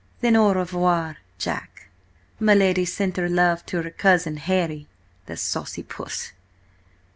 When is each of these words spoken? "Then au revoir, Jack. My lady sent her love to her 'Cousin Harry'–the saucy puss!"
"Then 0.21 0.35
au 0.35 0.51
revoir, 0.51 1.17
Jack. 1.37 1.89
My 2.39 2.55
lady 2.55 2.85
sent 2.85 3.17
her 3.17 3.29
love 3.29 3.63
to 3.67 3.83
her 3.83 3.91
'Cousin 3.91 4.37
Harry'–the 4.37 5.37
saucy 5.37 5.83
puss!" 5.83 6.31